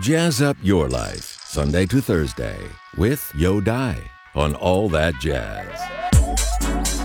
[0.00, 2.56] Jazz up your life, Sunday to Thursday,
[2.96, 3.96] with Yo Dai
[4.34, 5.66] on All That Jazz.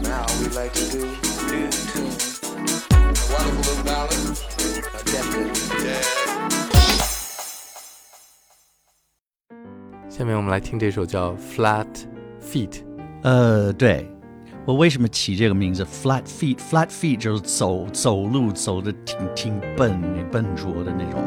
[0.04, 1.04] Now we like to do
[1.54, 2.16] in tune.
[2.92, 3.04] A
[3.34, 4.38] wonderful little ballad,
[4.96, 6.08] attempted jazz.
[10.10, 11.88] 下面我们来听这首叫《Flat
[12.42, 12.70] Feet》。
[13.24, 14.10] 呃，对，
[14.66, 15.84] 我为什么起这个名字？
[15.86, 21.22] Flat feet，flat feet 就是走走路走的挺挺笨、笨拙的那种。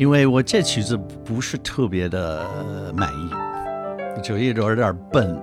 [0.00, 5.38] 因为我这曲子不是特别的满意，就有点有点笨，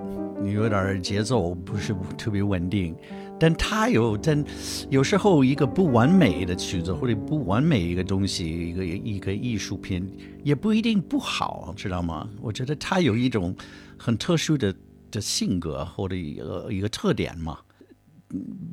[0.52, 2.92] 有点节奏不是特别稳定。
[3.38, 4.44] 但它有，但
[4.90, 12.28] 有时候一个不完美的曲子或者不完美一个东西，一个一个艺术品也不一定不好，知道吗？
[12.40, 13.54] 我觉得它有一种
[13.96, 14.74] 很特殊的
[15.12, 17.56] 的性格或者一个一个特点嘛。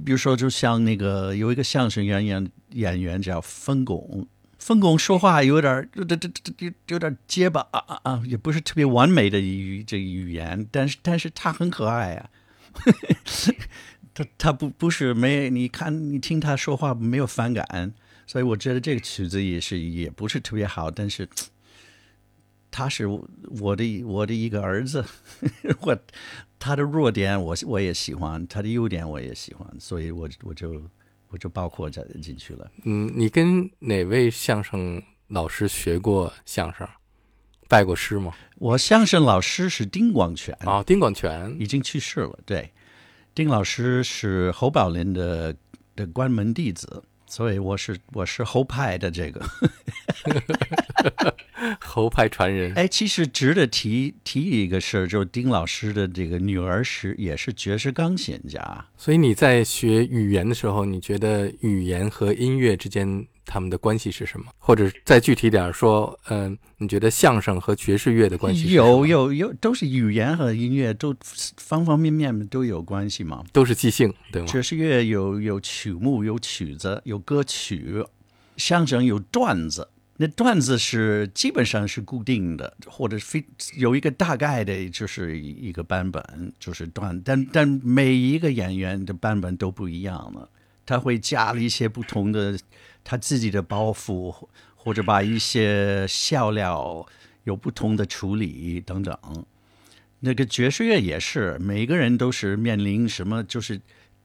[0.03, 4.27] 比如说，就像那个有一个相声演员演员叫分巩。
[4.65, 12.29] 分工说话有点这这这这有点结巴啊啊啊，也不是特别完美的语这语言，但是但是他很可爱啊，
[14.15, 17.93] 他他不不是没你看你听他说话没有反感，
[18.25, 21.29] 所以我觉得这个曲子也是也不是特别好，但是
[22.71, 25.05] 他是我的我的一个儿子，
[25.81, 25.95] 我
[26.57, 30.81] 他的弱点我我也喜欢，他的优点我也喜欢，所以我我就。
[31.35, 32.71] 我就包括在进去了。
[32.85, 36.87] 嗯，你跟哪位相声老师学过相声，
[37.67, 38.33] 拜过师吗？
[38.55, 42.39] 我相声老师是丁广泉啊，丁广泉已经去世了。
[42.45, 42.71] 对，
[43.33, 45.53] 丁老师是侯宝林的
[45.93, 47.03] 的关门弟子。
[47.27, 49.45] 所以我是我是侯派的这个
[51.83, 52.73] 侯派传人。
[52.73, 58.85] 哎，其实值得提提一个事儿，就是丁老师的这个女儿是也是爵士钢琴家。
[58.97, 63.27] 所以你在学语言的时候，你觉得语言和音乐之间？
[63.47, 64.47] 他们的关系是什么？
[64.57, 68.73] 或者再具体点说，嗯，你觉得相声和爵士乐的关系？
[68.73, 71.15] 有有有，都是语言和音乐都
[71.57, 73.43] 方方面面都有关系嘛？
[73.53, 74.47] 都是即兴，对吗？
[74.47, 78.03] 爵士乐有有曲目，有曲子，有歌曲；
[78.57, 83.45] 相声有段子，那段子是基本上是固定的，或者非
[83.77, 87.21] 有一个大概的，就是一个版本，就是段。
[87.21, 90.49] 但但每一个演员的版本都不一样了，
[90.85, 92.57] 他会加了一些不同的。
[93.07, 94.33] 他自己的包袱，
[94.75, 97.05] 或者把一些笑料
[97.43, 99.15] 有不同的处理等等。
[100.21, 103.79] 那个爵士乐也是，每个人都是面临什么，就是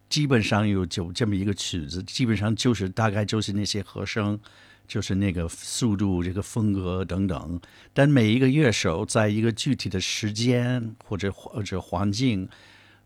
[0.08, 4.40] 基本上有就这么一个曲子，基本上就是大概就是那些和声，
[4.90, 7.60] 就是那个速度、这个风格等等。
[7.92, 12.48] 但每一个乐手在一个具体的时间或者或者环境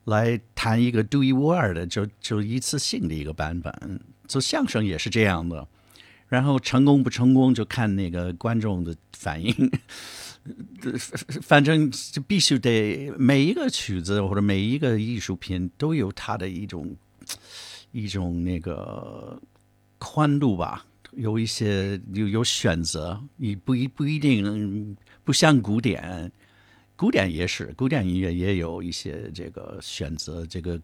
[0.04, 4.00] 来弹一个独一无二的，就就一次性的一个版本。
[4.26, 5.68] 做相声也是这样的，
[6.28, 9.70] 然后成功不成功就看那个观众的反应。
[11.42, 16.96] 反正就必须得每一个曲子或者每一个艺术品都有它的一种
[17.92, 19.40] 一种那个
[19.98, 20.84] 宽度吧，
[21.16, 26.30] 有一些有有选择，你不一不一定不像古典，
[26.96, 30.80] 古典也是古典音乐也有一些这个选择，这个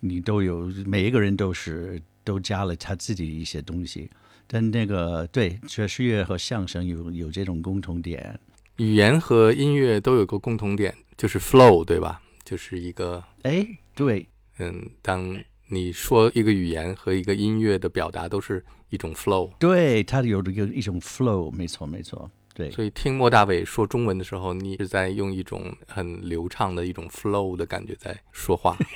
[0.00, 2.00] 你都有每一个人都是。
[2.22, 4.08] 都加了他自己一些东西，
[4.46, 8.38] 但那个对爵士乐和相声有有这种共同点，
[8.76, 12.20] 语言和音乐都有个共同点，就是 flow，对吧？
[12.44, 15.34] 就是一个哎，对，嗯，当
[15.72, 22.70] 你说一个语言和一个音乐的表达都是一种 flow，对，它有有一种 flow，没错没错，对。
[22.72, 28.76] 所以听莫大伟说中文的时候，你是在用一种很流畅的一种 flow 的感觉在说话。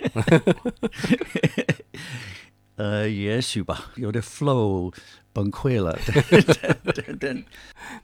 [2.76, 4.92] 呃，也许吧，有点 flow
[5.32, 5.96] 崩溃了。
[6.04, 7.44] 对对对对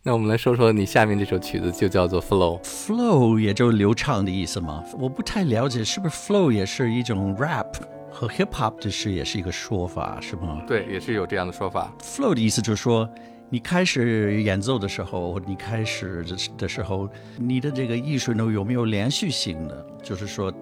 [0.04, 2.62] 那我们来说说你下面这首曲子，就叫做 Flow。
[2.62, 4.84] ，flow 也就是流畅的意思嘛。
[4.96, 7.66] 我不太了解，是不是 flow 也是一种 rap
[8.10, 10.62] 和 hip hop 的是也是一个说法，是吗？
[10.66, 11.92] 对，也是有这样的说法。
[12.02, 13.08] flow 的意思就是说，
[13.48, 16.24] 你开始演奏的时候，你开始
[16.58, 17.08] 的时候，
[17.38, 19.86] 你的这个艺术呢有没有连续性的？
[20.02, 20.52] 就是说，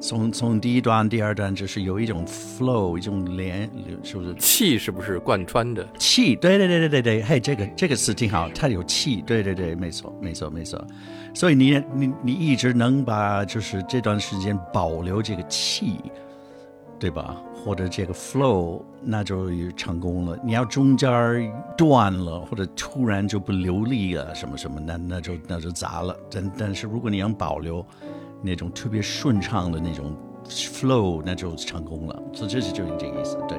[0.00, 3.68] 从从第一段、第二段，就是有一种 flow，一种连，
[4.04, 4.34] 是不是？
[4.36, 5.84] 气是不是贯穿的？
[5.98, 10.82] 气，对对对对对对，嘿，这个这个词挺好，它有气，对对对，没错没错没错。
[11.34, 16.00] 所以你你你一直能把就是这段时间保留这个气，
[16.98, 17.36] 对吧？
[17.64, 20.38] 或者这个 flow，那就成功了。
[20.44, 21.42] 你要中间儿
[21.76, 26.16] 断了，或者突然就不流利了，什么什么，那那就那就砸了。
[26.30, 27.84] 但但是如果你能保留
[28.42, 30.14] 那种特别顺畅的那种
[30.48, 32.22] flow，那就成功了。
[32.32, 33.58] 所以这是就是这个意思，对。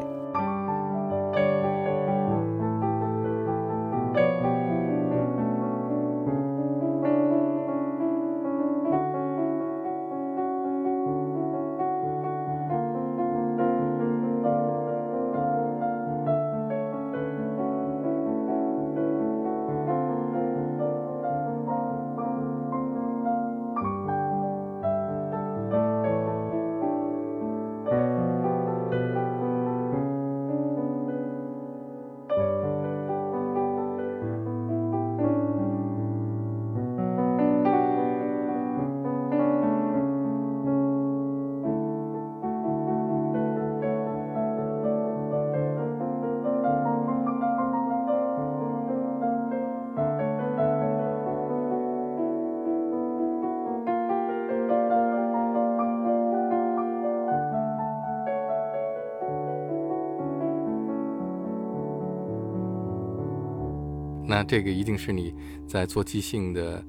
[64.27, 65.33] 那这个一定是你
[65.68, 66.83] 在做即兴的，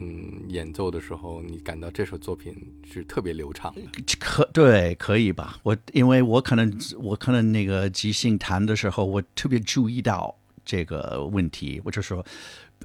[0.00, 2.54] 嗯，演奏的时候，你感到这首作品
[2.90, 3.82] 是特别流畅的。
[4.18, 5.58] 可对，可以吧？
[5.62, 10.34] 我因为我可能我可能那个即兴弹的时候，我特别注意到
[10.64, 12.24] 这个问题，我就说，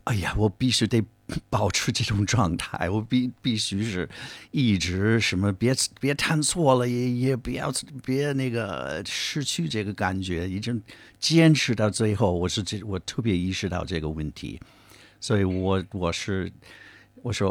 [0.05, 1.03] 哎呀，我必须得
[1.49, 4.09] 保持这种状态， 我必必须是
[4.51, 7.71] 一直什么别别弹错了，也也不要
[8.03, 10.81] 别那个失去这个感觉，已经
[11.19, 14.59] 坚持到最后，我是这我特别意识到这个问题，
[15.19, 16.51] 所以我我是。
[17.23, 17.49] 我说，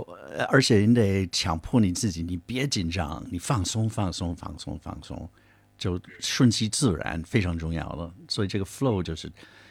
[0.49, 5.29] 而且你得强迫你自己，你别紧张，你放松，放松，放松，放松，
[5.77, 8.15] 就顺其自然，非常重要了。
[8.29, 9.29] 所以这个 flow 就是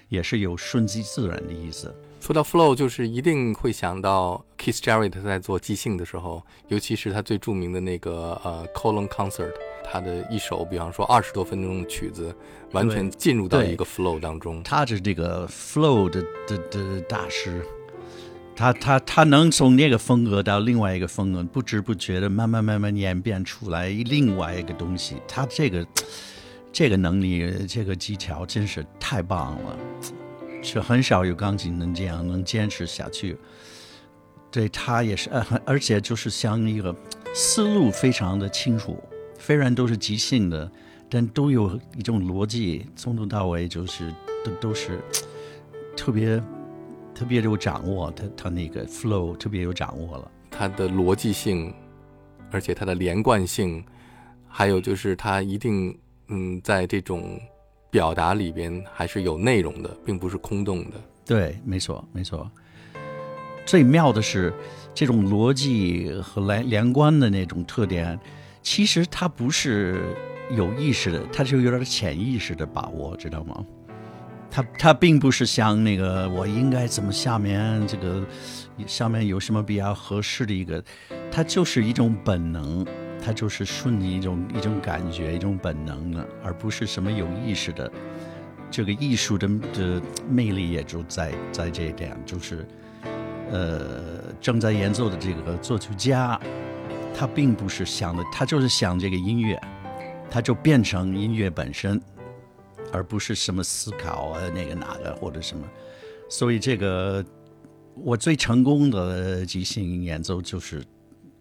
[0.10, 1.96] 也是有顺其自然的意思。
[2.24, 9.52] 说到 flow，就是一定会想到 Keith Jarrett 在做即兴的时候，尤其是他最著名的那个呃 Colon Concert，
[9.84, 12.34] 他的一首，比方说二十多分钟的曲子，
[12.72, 14.64] 完全进入到一个 flow 当中。
[14.64, 17.62] 他是这个 flow 的的的大师，
[18.56, 25.18] 他他他能从那个风格到另外一个风格，不知不觉的慢慢慢慢演变出来另外一个东西。
[25.28, 25.86] 他这个
[26.72, 29.78] 这个能力，这个技巧真是太棒了，
[30.64, 33.38] 是很少有钢琴能这样能坚持下去。
[34.50, 36.96] 对他也是，呃，而且就是像一个
[37.34, 38.98] 思路非常的清楚，
[39.38, 40.72] 虽然都是即兴的，
[41.10, 44.14] 但都有一种逻辑，从头到尾就是
[44.46, 45.00] 都都是
[45.98, 46.42] 特别
[47.16, 50.32] 特别有掌握，他他那个 flow 特别有掌握了。
[50.52, 51.74] 他的逻辑性，
[52.52, 53.84] 而且他的连贯性，
[54.48, 55.98] 还有就是他一定
[56.28, 57.40] 嗯，在这种
[57.94, 61.00] 表达里边还是有内容的，并不是空洞的。
[61.24, 62.50] 对，没错，没错。
[63.68, 64.52] 最妙的是，
[64.96, 68.20] 这种逻辑和连连贯的那种特点，
[68.64, 70.02] 其实它不是
[70.50, 73.64] 有意识的，它就有点潜意识的把握，知道吗？
[74.50, 78.26] 它它并不是像那个我应该怎么下面这个
[78.88, 80.84] 下面有什么比较合适的一个，
[81.32, 82.84] 它就是一种本能，
[83.26, 87.90] 它就是顺你一种一种感觉，一种本能的，而不是什么有意识的。
[88.70, 92.68] 这个艺术的的魅力也就在在这一点，就是
[93.52, 96.38] 呃正在演奏的这个作曲家，
[97.16, 99.62] 他并不是想的，他就是想这个音乐，
[100.30, 102.02] 他就变成音乐本身，
[102.92, 105.66] 而不是什么思考啊那个哪个或者什么。
[106.28, 107.24] 所以这个
[107.94, 110.84] 我最成功的即兴演奏就是，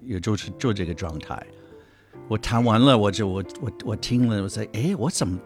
[0.02, 1.44] 也就是就这个状态。
[2.32, 5.38] 我弹完了，我就我我我听了，我说哎，我怎么？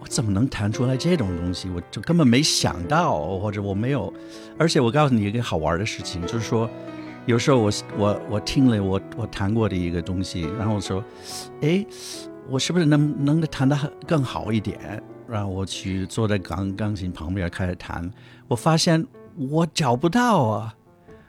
[0.00, 1.70] 我怎么能弹出来这种东西？
[1.70, 4.12] 我就根本没想到，或者我没有。
[4.58, 6.68] 而且我告诉你一个好玩的事情，就是说，
[7.24, 11.02] 有时候我我我听了我我弹过的一个东西，然后我说，
[11.62, 11.82] 哎，
[12.50, 15.02] 我是不是能能弹得很更好一点？
[15.26, 18.10] 然后我去坐在钢钢琴旁边开始弹，
[18.46, 20.74] 我发现我找不到啊，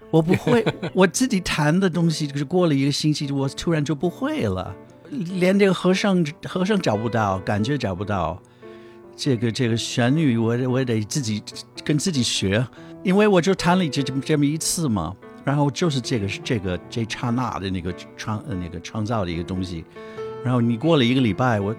[0.10, 4.76] 我不会， 我自己弹的东西，就是过了一个星期，我突然就不会了，
[5.12, 8.42] 连这个和声和声找不到，感觉找不到，
[9.16, 11.44] 这个这个旋律我我得自己
[11.84, 12.66] 跟自己学，
[13.04, 15.14] 因为我就弹了这这么这么一次嘛，
[15.44, 19.84] 然后就是这个这个这刹那的那个创呃那个创造的一个东西，
[20.44, 21.76] 然后你过了一个礼拜，我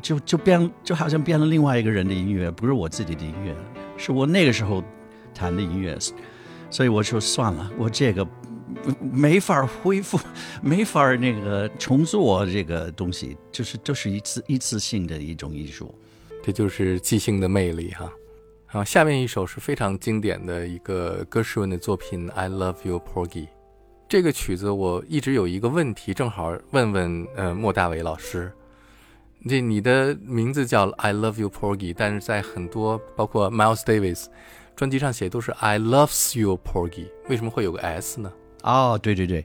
[0.00, 3.54] 就就变就好像变了另外一个人的音乐，不是我自己的音乐，
[3.96, 4.82] 是我那个时候
[5.34, 5.98] 弹的音乐，
[6.70, 8.24] 所以我说算了，我这个
[9.00, 10.18] 没法恢复，
[10.62, 15.94] 没法那个重做这个东西，就是就是一次一次性的一种艺术。
[16.42, 18.12] 这就是即兴的魅力哈。
[18.66, 23.28] 好，下面一首是非常经典的一个歌诗文的作品《I Love You, Porgy》。
[24.08, 28.52] 这个曲子我一直有一个问题，正好问问呃莫大伟老师。
[29.48, 34.26] 这你的名字叫 I Love You, Porgy，但是在很多包括 Miles Davis
[34.74, 38.32] 专辑上写都是 I Loves You, Porgy，为什么会有个 S 呢？
[38.62, 39.44] 哦，对对对，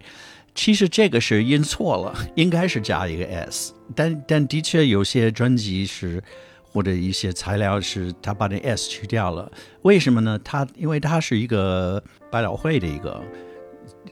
[0.56, 6.24] 其实这个是印错了，应该是加一个 s，但但的确有些专辑是
[6.64, 9.52] 或者一些材料是他把那 s 去掉了，
[9.84, 10.40] 为什么呢？
[10.44, 12.02] 他因为他是一个
[12.32, 13.22] 百老汇的一个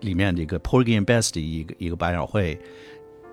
[0.02, 2.60] 里面的一个 Porgy and best 的一个一个百老汇，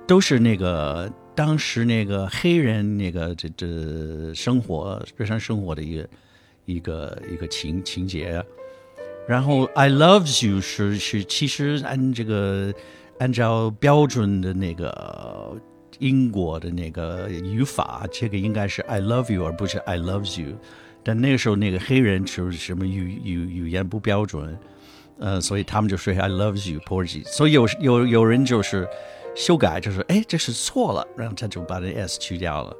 [0.06, 6.08] 都是那个当时那个黑人那个这这生活日常生活的一个
[6.64, 8.42] 一个一个情情节。
[9.26, 12.72] 然后 I love you 是是其实按这个
[13.18, 15.56] 按照标准的那个
[15.98, 20.56] 英国的那个语法，这个应该是 I love you 而不是 I loves you。
[21.02, 24.58] 但那个时候那个黑人是什么语语语言不标准，
[25.18, 27.24] 呃，所以他们就说 I loves you Porgy。
[27.24, 28.88] 所以有有有人就是
[29.34, 32.76] 修改，就是哎这是错了，然后他就把那 s 去掉了。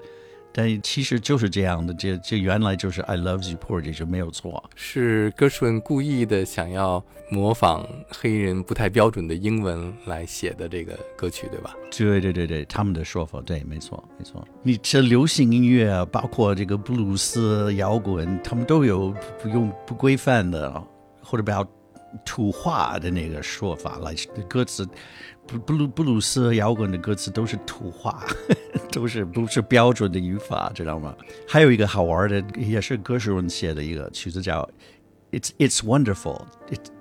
[0.59, 4.65] 但其实就是这样的，这这原来就是 I love you Porgy 就没有错。
[4.75, 11.77] 是歌诗文故意的想要模仿黑人不太标准的英文来写的这个歌曲，对吧？
[11.91, 14.43] 对对对对，他们的说法对，没错没错。
[14.63, 20.83] 你这流行音乐啊，包括这个布鲁斯、摇滚，他们都有不用不规范的
[21.23, 21.63] 或者比较
[22.25, 24.15] 土话的那个说法来
[24.49, 24.89] 歌词。
[25.65, 28.27] 布鲁布鲁斯摇滚的歌词都是土话，
[28.91, 31.15] 都是不是标准的语法，知道吗？
[31.47, 34.69] 还有一个好玩的，也是歌诗文写的一个曲子，叫
[35.39, 36.43] 《It's It's Wonderful》，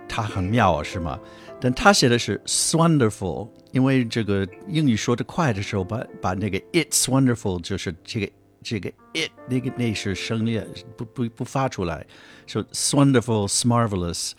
[0.07, 1.19] 它很妙，是吗？
[1.59, 8.31] 但他写的是 “wonderful”，因为这个英语说的快的时候，把把那个 “It's Wonderful” 就是这个
[8.61, 12.05] 这个 “it” 那个那是声列不不不发出来，
[12.45, 14.33] 说 “wonderful”、“marvelous”。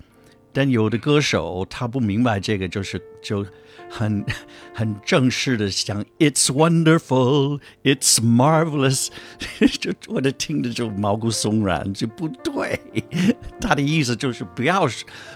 [0.56, 3.46] 但有的歌手他不明白这个，就是就。
[3.88, 4.24] 很
[4.74, 9.10] 很正式的讲，It's wonderful, It's marvelous，
[9.78, 12.80] 就我的听着就毛骨悚然，就不对。
[13.60, 14.88] 他的意思就是不要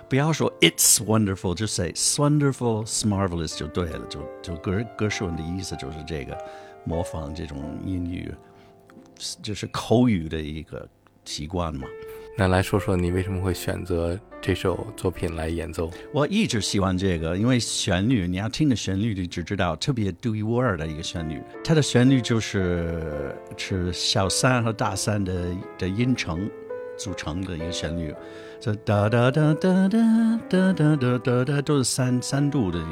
[0.08, 4.04] 不要说 It's wonderful，就 say It's wonderful, It's marvelous 就对了。
[4.08, 6.36] 就就歌歌手的意思就是这个，
[6.84, 8.34] 模仿这种英语，
[9.40, 10.88] 就是口语的一个
[11.24, 11.86] 习惯嘛。
[12.40, 15.90] 那来说说你为什么会选择这首作品来演奏？
[16.11, 21.38] 我一直喜欢这个，因为旋律，你要听的旋律，你只知道特别独一无二的一个旋律。
[21.62, 26.50] 它的旋律就是是小三和大三的的音程
[26.97, 28.14] 组成的一个旋律，
[28.59, 32.82] 这哒哒哒哒哒哒哒哒哒哒都是三三度的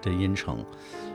[0.00, 0.64] 的音程，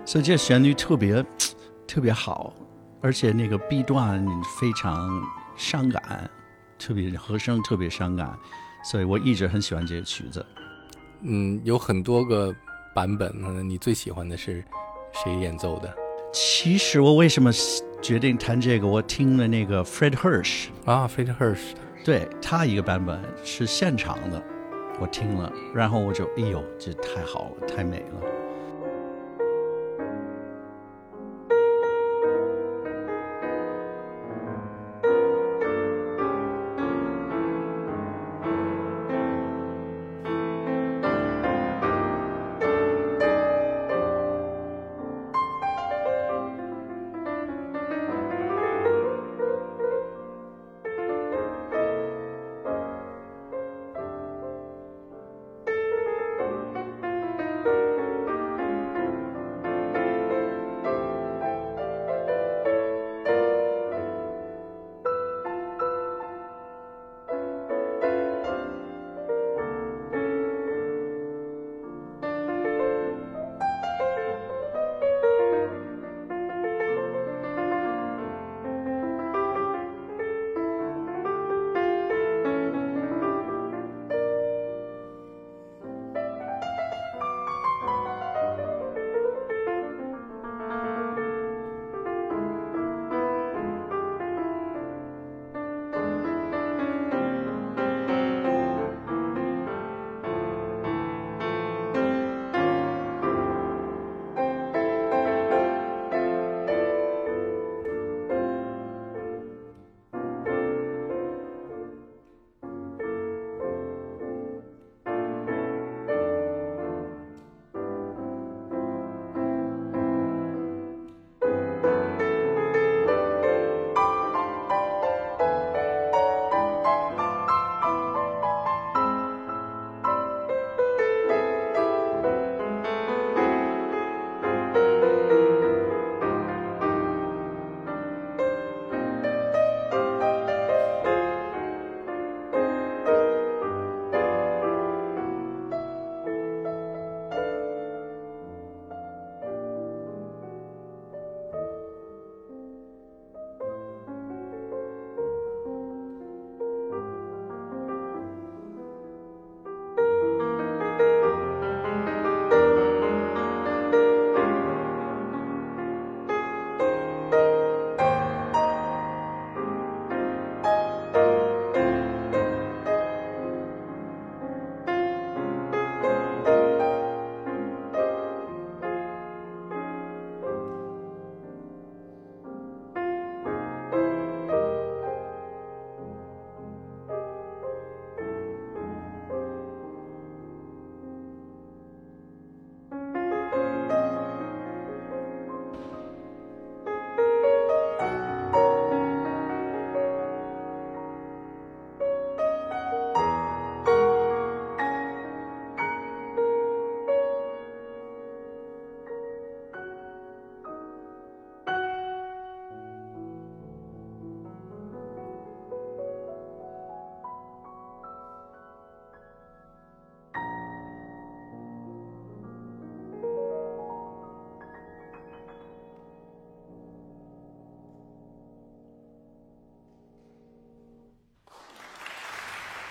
[0.05, 1.25] 所以这旋律特别
[1.89, 2.53] 特别好，
[3.01, 4.23] 而且那个 B 段
[4.61, 5.09] 非常
[5.57, 6.29] 伤感。
[6.77, 8.37] 特别和声特别伤感，
[8.83, 10.45] 所以我一直很喜欢这个曲子。
[11.21, 12.53] 嗯，有很多个
[12.93, 13.33] 版本，
[13.67, 14.63] 你最喜欢的是
[15.23, 15.93] 谁演奏的？
[16.33, 17.51] 其实我为什么
[18.01, 18.87] 决定弹这个？
[18.87, 24.43] 我听了那个 Fred Hirsch 啊，Fred Hirsch，对他一个版本是现场的，
[24.99, 28.42] 我听了，然后我就哎呦，这太好了，太美了。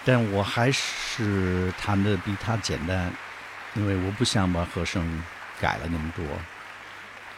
[0.04, 3.12] 但我还是弹的比他简单，
[3.74, 5.22] 因为我不想把和声
[5.60, 6.24] 改了那么多。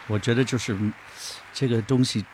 [0.07, 0.77] 我觉得就是
[1.53, 2.25] 这个东西，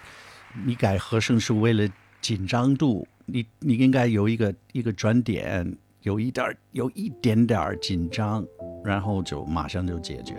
[0.64, 1.88] 你改和声是为了
[2.20, 8.44] 紧张度，你你应该有一个一个转点，有一点有一点点紧张，
[8.84, 10.34] 然后就马上就解决，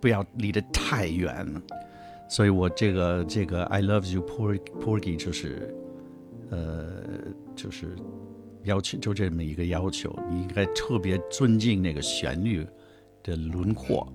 [0.00, 1.46] 不要离得太远。
[2.28, 5.74] 所以我这个这个 I love you, Por Porgy 就是
[6.50, 7.02] 呃
[7.56, 7.96] 就是
[8.64, 12.66] 要求就这么一个要求，你应该特别尊敬那个旋律
[13.22, 14.10] 的轮廓，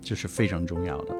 [0.00, 1.17] 这是非常重要的。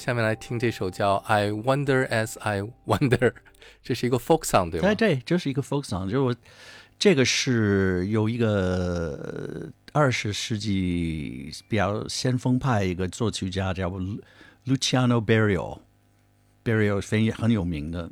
[0.00, 3.18] 下面来听这首叫《I Wonder as I Wonder》，
[3.82, 4.94] 这是一个 folk song，对吗？
[4.94, 6.34] 对对，这是一个 folk song，就是我
[6.98, 13.90] 这个是有一个二十世纪比较先锋派一个作曲家叫
[14.64, 18.10] Luciano Berio，Berio 非很有名的，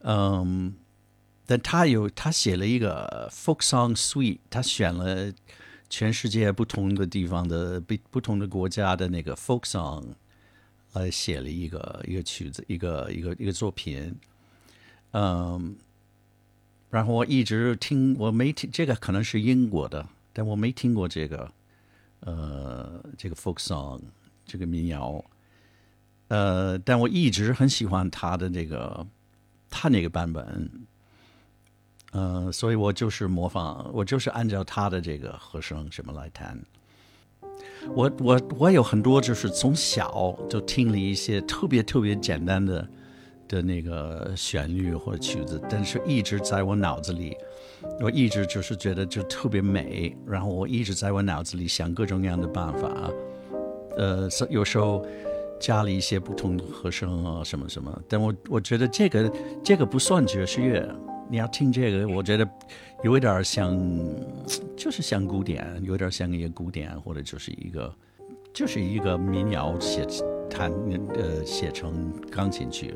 [0.00, 0.76] 嗯，
[1.44, 5.30] 但他有他写了一个 folk song suite，他选了。
[5.88, 10.04] 全世界不同的地方的不不同的国家的那个 folk song，
[10.96, 14.14] 呃，写了一个一个曲子，一个一个一个作品，
[15.10, 15.76] 嗯，
[16.88, 21.52] 然后我一直听，我没听这个可能是英国的，但我没听过这个，
[22.20, 24.00] 呃，这个 folk song
[24.46, 25.22] 这个民谣，
[26.28, 29.06] 呃，但我一直很喜欢他的这个
[29.68, 30.70] 他那个版本。
[32.12, 36.58] 嗯，所以我就是模仿，我就是按照他的这个和声什么来弹。
[37.94, 42.88] 我我我有很多就是从小就听了一些特别特别简单的
[43.48, 47.36] 的那个旋律或者曲子，但是一直在我脑子里，
[48.00, 53.10] 我一直就是觉得就特别美，然后我一直在我脑子里想各种各样的办法，
[53.96, 55.06] 呃，有时候
[55.60, 60.86] 加了一些不同的和声啊什么什么，但我我觉得这个这个不算爵士乐，
[61.28, 62.48] 你要听这个，我觉得
[63.02, 63.76] 有一点像，
[64.76, 67.94] 就是像古典，有点像一个古典，或者就是一个
[68.54, 70.06] 就是一个民谣写
[70.48, 70.70] 弹
[71.14, 72.94] 呃写成钢琴曲。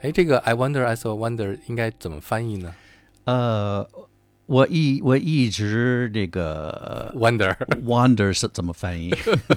[0.00, 2.74] 哎，这个 I wonder as a wonder 应该怎么翻译呢
[3.24, 3.88] 呃，
[4.46, 7.12] 我一我一直这个？
[7.18, 9.14] Wonder wonder 是怎么翻译？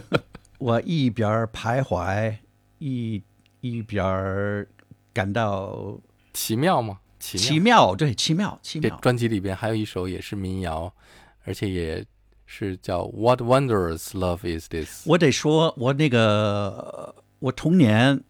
[0.59, 2.35] 我一边儿徘徊，
[2.79, 3.23] 一
[3.61, 4.67] 一边儿
[5.13, 5.97] 感到
[6.33, 6.99] 奇妙吗？
[7.19, 7.45] 奇妙。
[7.47, 8.99] 奇妙，对，奇妙，奇这妙。
[8.99, 10.91] 专辑里边还有一首也是民谣，
[11.45, 12.05] 而且也
[12.45, 15.07] 是叫 What Wondrous Love Is This。
[15.07, 18.21] 我得说，我那个我童年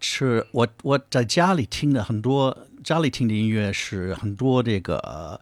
[0.00, 5.40] 是我我在家里听的很多，家里听的音乐是很多这个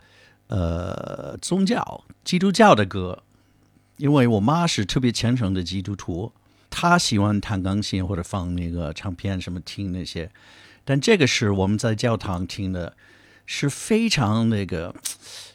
[0.49, 3.23] 呃宗教基督教的歌，
[3.97, 6.33] 因为我妈是特别虔诚的基督徒，
[6.71, 10.31] 她喜欢弹钢琴或者放那个唱片什么听那些，
[10.85, 12.97] 但这个是我们在教堂听的，
[13.47, 14.95] 是非常那个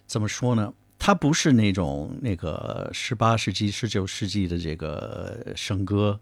[0.05, 0.73] 怎么说呢？
[0.99, 6.19] 它不是那种那个十八世纪、十九世纪的这个圣歌，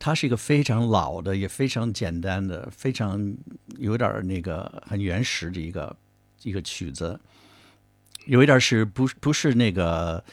[0.00, 3.36] 它是一个非常老的，也非常简单的，非常
[3.76, 5.94] 有点那个很原始的一个
[6.42, 7.20] 一个曲子，
[8.24, 10.24] 有一点是不不是那个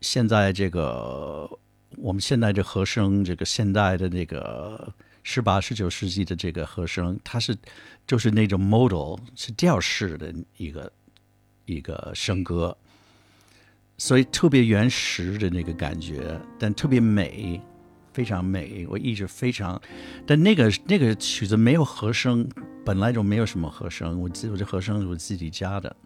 [0.00, 1.50] 现在这个
[1.96, 4.94] 我们现在这和声，这个现代的那个
[5.24, 7.56] 十八、十九世纪的这个和声，它是
[8.06, 10.92] 就是那种 modal 是调式的一个
[11.66, 12.76] 一个声歌，
[13.98, 17.60] 所以特别原始的那个感觉，但特别美，
[18.20, 18.86] 非常美。
[18.86, 19.80] 我一直非常，
[20.26, 22.46] 但那个那个曲子没有和声，
[22.84, 25.96] 本来就没有什么和声，我记我这和声是我自己加的，